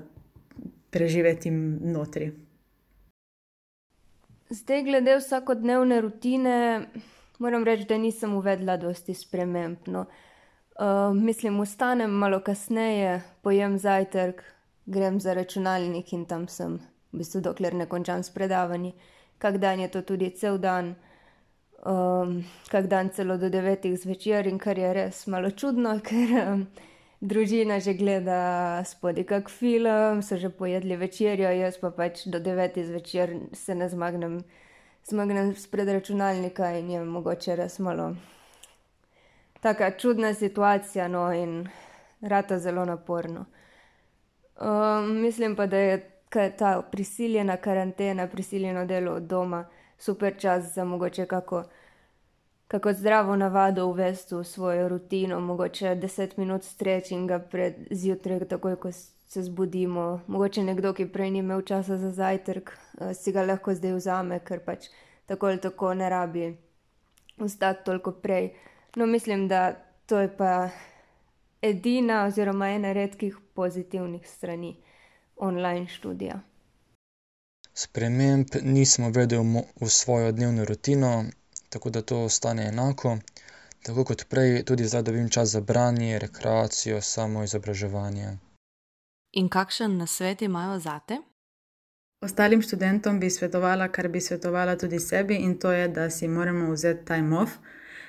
preživeti 0.92 1.52
notri. 1.52 2.32
Zdaj, 4.50 4.84
glede 4.86 5.18
vsakodnevne 5.18 5.98
rutine, 6.06 6.58
moram 7.42 7.66
reči, 7.66 7.88
da 7.90 7.98
nisem 7.98 8.38
uvedla 8.38 8.78
dosti 8.78 9.14
sprememb. 9.18 9.90
No. 9.92 10.06
Uh, 10.06 10.25
mislim, 11.14 11.60
ustanem 11.60 12.12
malo 12.12 12.40
kasneje, 12.40 13.22
pojem 13.42 13.78
zajtrk, 13.78 14.44
grem 14.86 15.20
za 15.20 15.34
računalnik 15.34 16.14
in 16.14 16.26
tam 16.26 16.48
sem, 16.48 16.80
v 17.12 17.18
bistvu, 17.18 17.42
dokler 17.42 17.74
ne 17.74 17.86
končam 17.86 18.24
s 18.24 18.30
predavanji. 18.30 18.94
Kak 19.38 19.58
dan 19.58 19.80
je 19.80 19.88
to 19.92 20.02
tudi 20.02 20.30
cel 20.36 20.58
dan, 20.58 20.96
um, 21.86 22.44
kak 22.72 22.88
dan 22.88 23.10
celo 23.10 23.38
do 23.38 23.50
devetih 23.50 23.98
zvečer 24.00 24.48
in 24.48 24.60
kar 24.60 24.78
je 24.78 24.94
res 24.94 25.28
malo 25.28 25.52
čudno, 25.52 26.00
ker 26.08 26.36
um, 26.44 26.68
družina 27.22 27.80
že 27.80 27.94
gleda 27.94 28.84
spodaj 28.86 29.26
kak 29.26 29.50
film, 29.50 30.22
so 30.22 30.38
že 30.38 30.50
pojedli 30.50 30.96
večerjo, 30.96 31.52
jaz 31.52 31.78
pa 31.78 31.92
pač 31.92 32.28
do 32.28 32.40
devetih 32.40 32.86
zvečer 32.86 33.40
se 33.54 33.76
ne 33.76 33.90
zmagnem 33.90 34.44
zmagnem 35.06 35.56
spred 35.56 35.90
računalnika 35.90 36.72
in 36.78 36.90
je 36.90 37.04
mogoče 37.04 37.56
res 37.56 37.80
malo 37.80 38.16
tako 39.66 39.98
čudna 39.98 40.34
situacija, 40.34 41.08
no 41.08 41.34
in 41.34 41.70
rata 42.22 42.60
zelo 42.60 42.86
naporno. 42.86 43.46
Um, 44.62 45.22
mislim 45.22 45.56
pa, 45.56 45.66
da 45.66 45.78
je 45.78 46.18
ta 46.58 46.82
prisiljena 46.92 47.58
karantena, 47.58 48.28
prisiljeno 48.28 48.86
delo 48.86 49.12
od 49.12 49.24
doma 49.24 49.66
super 49.98 50.40
čas 50.40 50.74
za 50.74 50.84
mogoče 50.84 51.26
kako. 51.26 51.64
Kako 52.68 52.94
zdravo 52.94 53.36
navado 53.36 53.86
uvesti 53.86 54.36
v 54.36 54.44
svojo 54.44 54.88
rutino, 54.90 55.40
mogoče 55.40 55.86
10 55.86 56.38
minut 56.38 56.64
strečinga 56.64 57.40
pred 57.40 57.76
zjutraj, 57.92 58.40
takoj 58.40 58.76
ko 58.76 58.92
se 58.92 59.44
zbudimo. 59.44 60.22
Mogoče 60.28 60.64
nekdo, 60.64 60.94
ki 60.94 61.08
prej 61.08 61.32
ni 61.32 61.40
imel 61.40 61.62
časa 61.62 61.98
za 61.98 62.12
zajtrk, 62.12 62.70
uh, 62.70 63.14
si 63.14 63.32
ga 63.32 63.46
lahko 63.46 63.74
zdaj 63.74 63.94
vzame, 63.94 64.40
ker 64.40 64.60
pač 64.60 64.90
tako 65.26 65.48
ali 65.48 65.62
tako 65.62 65.94
ne 65.94 66.10
rabi 66.10 66.58
vstati 67.38 67.86
toliko 67.86 68.12
prej. 68.12 68.54
No, 68.96 69.06
mislim, 69.06 69.48
da 69.48 69.76
to 70.06 70.20
je 70.20 70.38
pa 70.38 70.70
edina 71.62 72.26
oziroma 72.26 72.70
ena 72.70 72.94
redkih 72.94 73.38
pozitivnih 73.54 74.30
strani 74.30 74.76
online 75.36 75.88
študija. 75.88 76.40
Sprememb 77.74 78.48
nisem 78.62 79.06
uvedel 79.06 79.44
v 79.82 79.90
svojo 79.90 80.32
dnevno 80.32 80.66
rutino, 80.66 81.26
tako 81.70 81.90
da 81.90 82.02
to 82.02 82.24
ostane 82.24 82.68
enako. 82.68 83.18
Tako 83.84 84.04
kot 84.04 84.26
prej, 84.30 84.64
tudi 84.66 84.86
zdaj 84.86 85.02
dobim 85.02 85.30
čas 85.30 85.50
za 85.50 85.62
branje, 85.62 86.20
rekreacijo, 86.20 87.02
samo 87.02 87.44
izobraževanje. 87.44 88.38
In 89.32 89.50
kakšen 89.50 89.98
nasvet 89.98 90.42
imajo 90.42 90.80
zate? 90.80 91.18
Ostalim 92.22 92.62
študentom 92.62 93.20
bi 93.20 93.30
svetovala, 93.30 93.88
kar 93.88 94.08
bi 94.08 94.22
svetovala 94.22 94.78
tudi 94.78 95.00
sebi, 95.00 95.36
in 95.36 95.60
to 95.60 95.72
je, 95.72 95.88
da 95.88 96.10
si 96.10 96.28
moramo 96.28 96.72
vzeti 96.72 97.06
time 97.06 97.38
off. 97.38 97.52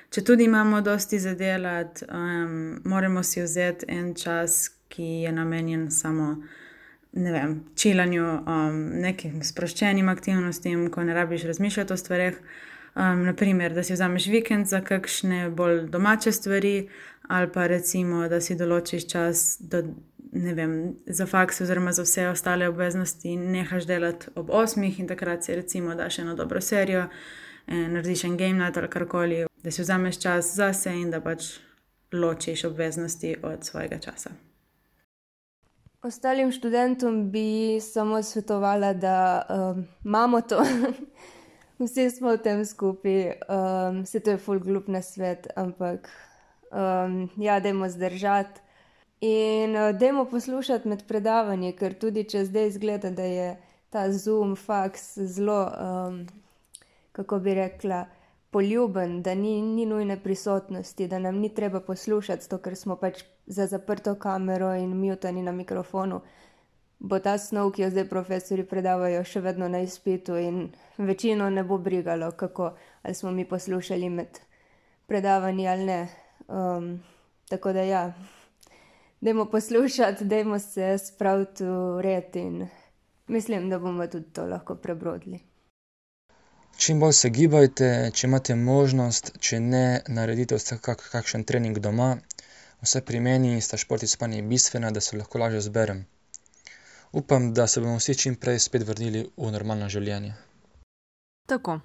Če 0.09 0.23
tudi 0.23 0.43
imamo 0.47 0.81
dosti 0.81 1.19
za 1.19 1.33
delati, 1.35 2.05
um, 2.09 2.81
moramo 2.85 3.23
si 3.23 3.41
vzeti 3.41 3.85
en 3.91 4.13
čas, 4.15 4.69
ki 4.87 5.03
je 5.03 5.31
namenjen 5.31 5.91
samo 5.91 6.35
ne 7.17 7.31
vem, 7.31 7.53
čilanju, 7.75 8.23
um, 8.23 8.79
nekim 9.01 9.41
sproščenim 9.43 10.09
aktivnostim, 10.09 10.87
ko 10.91 11.03
ne 11.03 11.13
rabiš 11.17 11.47
razmišljati 11.49 11.93
o 11.93 11.97
stvarih. 11.97 12.39
Um, 12.97 13.23
naprimer, 13.25 13.73
da 13.73 13.83
si 13.83 13.93
vzameš 13.93 14.27
vikend 14.33 14.67
za 14.67 14.81
kakšne 14.81 15.49
bolj 15.49 15.83
domače 15.93 16.31
stvari, 16.31 16.89
ali 17.27 17.51
pa 17.53 17.67
recimo, 17.67 18.27
da 18.27 18.41
si 18.41 18.55
določiš 18.55 19.09
čas 19.11 19.57
do 19.59 19.83
vem, 20.31 20.95
za 21.05 21.25
faks 21.25 21.61
oziroma 21.61 21.91
za 21.91 22.03
vse 22.03 22.27
ostale 22.27 22.67
obveznosti 22.67 23.35
nehaš 23.35 23.85
delati 23.85 24.27
ob 24.35 24.49
8 24.49 24.99
in 24.99 25.07
takrat 25.07 25.43
si 25.43 25.55
recimo 25.55 25.95
daš 25.95 26.19
eno 26.19 26.35
dobro 26.35 26.61
serijo, 26.61 27.07
eh, 27.67 27.87
narediš 27.87 28.23
en 28.23 28.37
game 28.37 28.53
night 28.53 28.77
ali 28.77 28.89
karkoli, 28.89 29.46
da 29.63 29.71
si 29.71 29.81
vzameš 29.81 30.19
čas 30.21 30.55
zase 30.55 30.93
in 30.93 31.11
da 31.11 31.21
pač 31.21 31.57
ločiš 32.13 32.63
obveznosti 32.63 33.35
od 33.43 33.63
svojega 33.63 33.99
časa. 33.99 34.29
Ostalim 36.03 36.51
študentom 36.51 37.31
bi 37.31 37.79
samo 37.81 38.23
svetovala, 38.23 38.93
da 38.93 39.45
um, 39.49 39.87
imamo 40.05 40.41
to, 40.41 40.63
vsi 41.79 42.09
smo 42.09 42.31
v 42.31 42.37
tem 42.37 42.65
skupaj, 42.65 43.33
um, 43.49 44.05
se 44.05 44.19
to 44.19 44.31
je 44.31 44.37
full 44.37 44.59
glup 44.59 44.87
na 44.87 45.01
svet, 45.01 45.47
ampak 45.55 46.09
um, 46.71 47.29
ja, 47.37 47.59
dajmo 47.59 47.89
zdržati. 47.89 48.61
In 49.21 49.75
uh, 49.75 49.99
dajmo 49.99 50.25
poslušati 50.25 50.87
med 50.87 51.03
predavanji, 51.07 51.73
ker 51.73 51.97
tudi 51.97 52.23
če 52.23 52.45
zdaj 52.45 52.67
izgleda, 52.67 53.11
da 53.11 53.23
je 53.23 53.49
ta 53.89 54.11
Zoom, 54.11 54.55
fax 54.55 55.17
zelo, 55.17 55.63
um, 55.65 56.21
kako 57.11 57.39
bi 57.39 57.57
rekla, 57.57 58.05
poljuben, 58.57 59.21
da 59.21 59.35
ni, 59.35 59.61
ni 59.61 59.85
nujne 59.85 60.15
prisotnosti, 60.23 61.07
da 61.07 61.19
nam 61.19 61.35
ni 61.37 61.53
treba 61.53 61.79
poslušati, 61.79 62.43
zato 62.43 62.57
ker 62.57 62.75
smo 62.75 62.95
pač 62.97 63.19
za 63.45 63.67
zaprto 63.69 64.15
kamero 64.15 64.71
in 64.73 64.95
mutani 64.97 65.43
na 65.45 65.51
mikrofonu. 65.51 66.21
Bo 66.99 67.19
ta 67.21 67.35
snov, 67.37 67.75
ki 67.75 67.83
jo 67.83 67.89
zdaj 67.93 68.07
profesori 68.09 68.63
predavajo, 68.65 69.19
še 69.21 69.43
vedno 69.45 69.67
na 69.69 69.83
izpitu, 69.85 70.39
in 70.41 70.71
večino 70.97 71.49
ne 71.53 71.61
bo 71.63 71.77
brigalo, 71.77 72.31
kako 72.31 72.71
ali 73.03 73.13
smo 73.13 73.31
mi 73.31 73.45
poslušali 73.45 74.09
med 74.09 74.39
predavanji 75.05 75.67
ali 75.67 75.85
ne. 75.85 75.99
Um, 76.47 76.87
tako 77.49 77.75
da 77.77 77.85
ja, 77.85 78.01
dajmo 79.21 79.45
poslušati, 79.53 80.25
dajmo 80.25 80.57
se 80.59 80.95
spraviti 80.97 81.63
v 81.63 82.01
red 82.01 82.41
in 82.41 82.65
mislim, 83.27 83.69
da 83.69 83.79
bomo 83.79 84.07
tudi 84.07 84.33
to 84.33 84.47
lahko 84.49 84.75
prebrodili. 84.75 85.43
Čim 86.77 86.99
bolj 86.99 87.13
se 87.17 87.29
gibajte, 87.33 87.87
če 88.13 88.27
imate 88.27 88.55
možnost, 88.55 89.31
če 89.41 89.57
ne, 89.59 90.01
naredite 90.13 90.59
vsaj 90.59 90.77
kak, 90.85 90.99
kakšen 91.09 91.41
trening 91.49 91.79
doma. 91.81 92.11
Vsaj 92.85 93.01
pri 93.01 93.17
meni 93.25 93.55
sta 93.65 93.79
šport 93.81 94.03
in 94.05 94.11
spanje 94.11 94.43
bistvena, 94.45 94.91
da 94.93 95.01
se 95.01 95.17
lahko 95.17 95.39
lažje 95.41 95.63
zberem. 95.65 96.03
Upam, 97.17 97.47
da 97.57 97.65
se 97.67 97.81
bomo 97.81 97.97
vsi 97.97 98.13
čim 98.21 98.35
prej 98.37 98.59
spet 98.61 98.85
vrnili 98.85 99.23
v 99.25 99.49
normalno 99.55 99.87
življenje. 99.89 100.35
Tako, 101.49 101.79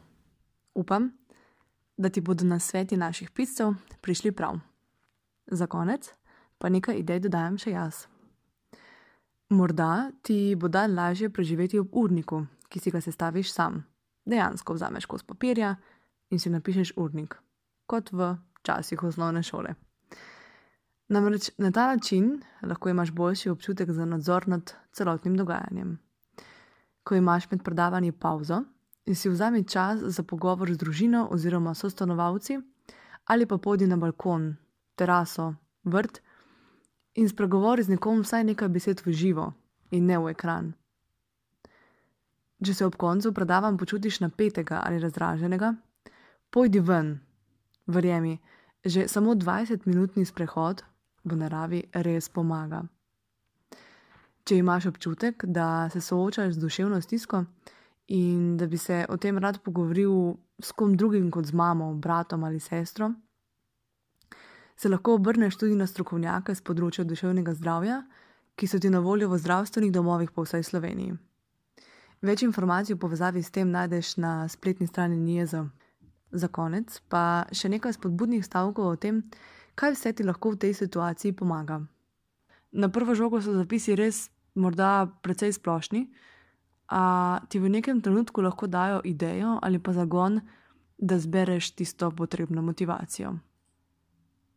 upam, 0.75 1.07
da 1.97 2.11
ti 2.13 2.21
bodo 2.21 2.45
na 2.45 2.59
sveti 2.61 2.99
naših 3.01 3.31
piscev 3.31 3.73
prišli 4.05 4.33
prav. 4.37 4.59
Za 5.47 5.67
konec 5.73 6.11
pa 6.59 6.69
nekaj 6.69 7.01
idej 7.01 7.23
dodajam 7.31 7.57
še 7.57 7.73
jaz. 7.73 8.03
Morda 9.57 10.11
ti 10.21 10.53
bo 10.53 10.69
dan 10.69 10.93
lažje 10.95 11.33
preživeti 11.33 11.81
ob 11.81 11.97
urniku, 11.97 12.43
ki 12.69 12.81
si 12.81 12.93
ga 12.93 13.01
sestaviš 13.01 13.55
sam. 13.57 13.81
Dejansko 14.25 14.75
vzameš 14.75 15.07
kos 15.07 15.23
papirja 15.23 15.76
in 16.31 16.38
si 16.38 16.50
napišeš 16.50 16.95
urnik, 16.97 17.37
kot 17.87 18.12
v 18.12 18.37
časih 18.62 19.02
osnovne 19.02 19.43
šole. 19.43 19.75
Namreč 21.09 21.50
na 21.59 21.71
ta 21.71 21.87
način 21.87 22.43
lahko 22.62 22.88
imaš 22.88 23.11
boljši 23.11 23.50
občutek 23.50 23.91
za 23.91 24.05
nadzor 24.05 24.49
nad 24.49 24.73
celotnim 24.93 25.37
dogajanjem. 25.37 25.99
Ko 27.05 27.14
imaš 27.14 27.50
med 27.50 27.62
predavanji 27.62 28.12
pauzo 28.12 28.62
in 29.07 29.14
si 29.14 29.29
vzami 29.29 29.64
čas 29.69 29.99
za 29.99 30.23
pogovor 30.23 30.73
z 30.73 30.79
družino 30.79 31.29
oziroma 31.31 31.75
sostanovalci, 31.75 32.59
ali 33.25 33.47
pa 33.47 33.59
podi 33.59 33.87
na 33.87 33.97
balkon, 33.97 34.57
teraso, 34.97 35.55
vrt 35.85 36.23
in 37.14 37.29
spregovori 37.29 37.83
z 37.83 37.88
nekom 37.88 38.23
vsaj 38.23 38.45
nekaj 38.45 38.69
besed 38.69 39.02
v 39.07 39.12
živo 39.12 39.52
in 39.91 40.07
ne 40.07 40.19
v 40.19 40.31
ekran. 40.31 40.73
Če 42.62 42.75
se 42.75 42.87
ob 42.87 42.97
koncu 42.97 43.33
predavanj 43.35 43.76
počutiš 43.78 44.21
napetega 44.23 44.83
ali 44.87 45.00
razdraženega, 45.02 45.73
pojdi 46.50 46.81
ven, 46.81 47.16
verjemi, 47.87 48.37
že 48.85 49.09
samo 49.09 49.35
20-minutni 49.35 50.26
sprehod 50.26 50.85
v 51.25 51.38
naravi 51.38 51.83
res 52.07 52.28
pomaga. 52.28 52.85
Če 54.47 54.59
imaš 54.59 54.88
občutek, 54.90 55.45
da 55.47 55.88
se 55.90 56.00
soočaš 56.00 56.54
z 56.54 56.62
duševno 56.62 57.00
stisko 57.00 57.45
in 58.14 58.57
da 58.57 58.66
bi 58.66 58.78
se 58.78 59.04
o 59.09 59.16
tem 59.16 59.38
rad 59.38 59.61
pogovoril 59.62 60.35
s 60.62 60.73
kom 60.73 60.97
drugim 60.97 61.31
kot 61.31 61.47
z 61.47 61.54
mamo, 61.54 61.95
bratom 61.95 62.45
ali 62.45 62.61
sestro, 62.61 63.12
se 64.76 64.88
lahko 64.88 65.14
obrneš 65.14 65.57
tudi 65.57 65.76
na 65.78 65.87
strokovnjake 65.87 66.54
z 66.54 66.62
področja 66.66 67.04
duševnega 67.07 67.54
zdravja, 67.54 68.02
ki 68.59 68.66
so 68.66 68.78
ti 68.83 68.90
na 68.90 69.00
voljo 69.00 69.31
v 69.31 69.38
zdravstvenih 69.38 69.92
domovih 69.95 70.33
po 70.35 70.42
vsej 70.42 70.66
Sloveniji. 70.66 71.14
Več 72.23 72.45
informacij 72.47 72.95
v 72.95 73.02
povezavi 73.02 73.41
s 73.43 73.50
tem 73.50 73.67
najdeš 73.67 74.17
na 74.23 74.47
spletni 74.49 74.87
strani 74.87 75.17
NIEZ. 75.19 75.57
Za 76.33 76.49
konec 76.49 77.00
pa 77.11 77.45
še 77.50 77.67
nekaj 77.69 77.97
spodbudnih 77.99 78.45
stavkov 78.47 78.93
o 78.93 78.97
tem, 78.97 79.25
kaj 79.75 79.97
vse 79.97 80.12
ti 80.14 80.23
lahko 80.23 80.55
v 80.55 80.61
tej 80.62 80.76
situaciji 80.79 81.35
pomaga. 81.35 81.81
Na 82.73 82.88
prvo 82.88 83.19
žogo 83.19 83.43
so 83.43 83.57
zapisi 83.59 83.99
res 83.99 84.30
morda 84.54 85.11
precej 85.26 85.50
splošni, 85.58 86.06
a 86.95 87.43
ti 87.50 87.58
v 87.58 87.75
nekem 87.75 87.99
trenutku 87.99 88.39
lahko 88.39 88.71
dajo 88.71 89.02
idejo 89.02 89.58
ali 89.58 89.82
pa 89.82 89.91
zagon, 89.91 90.41
da 91.02 91.19
zbereš 91.19 91.75
tisto 91.75 92.15
potrebno 92.15 92.63
motivacijo. 92.63 93.35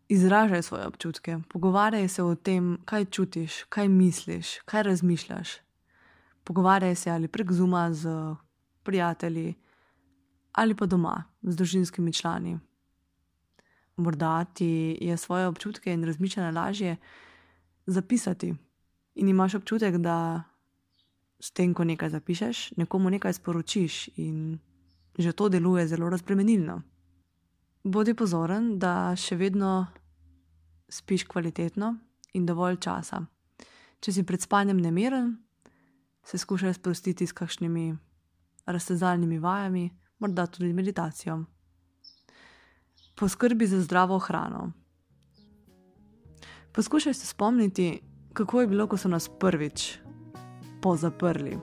Izražaj 0.06 0.62
svoje 0.62 0.86
občutke, 0.86 1.42
pogovarjaj 1.50 2.08
se 2.08 2.24
o 2.24 2.36
tem, 2.36 2.78
kaj 2.86 3.10
čutiš, 3.10 3.64
kaj 3.74 3.90
misliš, 3.90 4.60
kaj 4.70 4.84
razmišljaš. 4.84 5.65
Pogovarjaj 6.46 6.96
se 6.96 7.12
ali 7.12 7.28
prek 7.28 7.52
zuma 7.52 7.90
z 7.94 8.36
prijatelji 8.84 9.54
ali 10.52 10.76
pa 10.76 10.86
doma 10.86 11.24
z 11.42 11.56
družinskimi 11.56 12.14
člani 12.14 12.60
morda 13.96 14.46
ti 14.46 14.98
je 15.02 15.18
svoje 15.18 15.48
občutke 15.48 15.94
in 15.94 16.04
razmišljanje 16.04 16.52
lažje 16.52 16.98
zapisati. 17.86 18.56
In 19.16 19.28
imaš 19.28 19.56
občutek, 19.56 19.98
da 19.98 20.44
s 21.40 21.52
tem, 21.52 21.74
ko 21.74 21.84
nekaj 21.84 22.10
zapišeš, 22.10 22.72
nekomu 22.78 23.10
nekaj 23.10 23.34
sporočiš, 23.34 24.10
in 24.16 24.60
že 25.18 25.32
to 25.32 25.50
deluje 25.50 25.88
zelo 25.88 26.10
razbremenilno. 26.10 26.82
Bodi 27.84 28.14
pozoren, 28.14 28.80
da 28.80 29.16
še 29.16 29.36
vedno 29.36 29.88
spiš 30.90 31.24
kvalitetno 31.24 31.96
in 32.34 32.46
dovolj 32.46 32.80
časa. 32.84 33.22
Če 34.00 34.12
si 34.12 34.24
pred 34.24 34.42
spanjem 34.42 34.82
nemiren, 34.82 35.38
se 36.26 36.38
skušaj 36.38 36.74
sprostiti 36.74 37.28
s 37.28 37.32
kakšnimi 37.32 37.98
raztezalnimi 38.66 39.40
vajami, 39.40 39.90
morda 40.20 40.46
tudi 40.48 40.74
meditacijo. 40.74 41.44
Poskrbi 43.16 43.68
za 43.68 43.82
zdravo 43.82 44.20
hrano. 44.20 44.72
Poskušaj 46.74 47.14
se 47.14 47.28
spomniti, 47.28 48.02
kako 48.34 48.62
je 48.62 48.68
bilo, 48.68 48.88
ko 48.88 48.98
so 48.98 49.08
nas 49.08 49.30
prvič 49.40 50.00
pozaprli. 50.82 51.58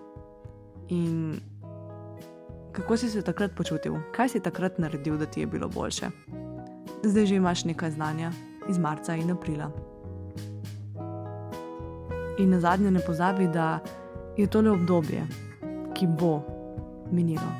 In 0.89 1.41
kako 2.73 2.97
si 2.97 3.11
se 3.11 3.23
takrat 3.23 3.57
počutil, 3.57 3.95
kaj 4.15 4.29
si 4.29 4.41
takrat 4.41 4.79
naredil, 4.79 5.19
da 5.19 5.27
ti 5.27 5.41
je 5.41 5.47
bilo 5.47 5.69
boljše. 5.69 6.11
Zdaj 7.05 7.27
že 7.27 7.35
imaš 7.35 7.65
nekaj 7.65 7.91
znanja 7.91 8.33
iz 8.69 8.79
marca 8.79 9.15
in 9.15 9.31
aprila. 9.31 9.71
In 12.39 12.51
na 12.51 12.61
zadnje 12.61 12.91
ne 12.91 13.01
pozabi, 13.07 13.49
da 13.49 13.81
je 14.37 14.47
to 14.47 14.63
le 14.63 14.71
obdobje, 14.71 15.27
ki 15.95 16.07
bo 16.07 16.43
minilo. 17.13 17.53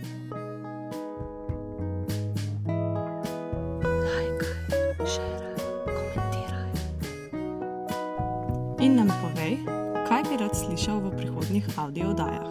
in 8.83 8.99
nam 8.99 9.07
povej, 9.23 9.63
kaj 10.11 10.27
bi 10.27 10.43
rad 10.43 10.51
slišal 10.59 10.99
v 11.07 11.15
prihodnjih 11.15 11.63
audiodajah. 11.79 12.51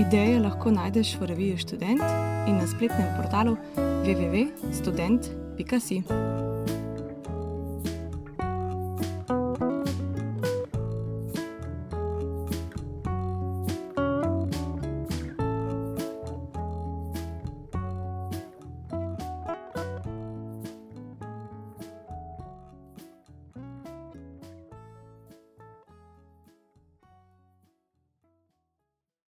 Ideje 0.00 0.40
lahko 0.40 0.72
najdeš 0.72 1.20
v 1.20 1.28
reviji 1.28 1.60
Student 1.60 2.00
in 2.48 2.56
na 2.56 2.64
spletnem 2.64 3.12
portalu 3.20 3.60
www.student.com. 3.76 6.39